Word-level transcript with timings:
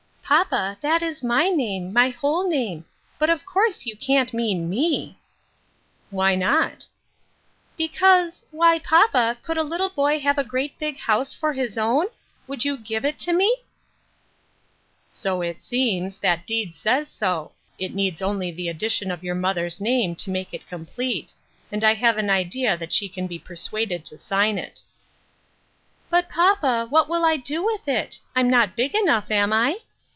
"Papa, 0.41 0.77
that 0.79 1.01
is 1.01 1.21
my 1.21 1.49
name; 1.49 1.91
my 1.91 2.07
whole 2.09 2.47
name; 2.49 2.85
but 3.19 3.29
of 3.29 3.45
course 3.45 3.85
you 3.85 3.97
can't 3.97 4.33
mean 4.33 4.69
me!"" 4.69 5.19
Why 6.09 6.35
not?"" 6.35 6.85
Because— 7.77 8.45
why, 8.51 8.79
papa, 8.79 9.39
could 9.43 9.57
a 9.57 9.63
little 9.63 9.89
boy 9.89 10.21
have 10.21 10.37
a 10.37 10.45
great 10.45 10.79
big 10.79 10.97
house 10.99 11.33
for 11.33 11.51
his 11.51 11.77
own? 11.77 12.07
Would 12.47 12.63
you 12.63 12.77
give 12.77 13.03
it 13.03 13.19
to 13.19 13.33
me?" 13.33 13.57
"So 15.09 15.41
it 15.41 15.61
seems. 15.61 16.17
That 16.19 16.47
deed 16.47 16.75
says 16.75 17.09
so; 17.09 17.51
it 17.77 17.93
needs 17.93 18.21
only 18.21 18.53
the 18.53 18.69
addition 18.69 19.11
of 19.11 19.25
your 19.25 19.35
mother's 19.35 19.81
name 19.81 20.15
to 20.15 20.29
make 20.31 20.53
it 20.53 20.65
complete, 20.65 21.33
and 21.73 21.83
I 21.83 21.93
have 21.95 22.17
an 22.17 22.29
idea 22.29 22.77
that 22.77 22.93
she 22.93 23.09
can 23.09 23.27
be 23.27 23.37
persuaded 23.37 24.05
to 24.05 24.17
sign 24.17 24.57
it."" 24.57 24.79
But, 26.09 26.29
papa, 26.29 26.87
what 26.89 27.09
will 27.09 27.25
I 27.25 27.35
do 27.35 27.65
with 27.65 27.89
it? 27.89 28.21
I'm 28.33 28.49
not 28.49 28.77
big 28.77 28.95
enough, 28.95 29.29
am 29.29 29.51
I 29.51 29.79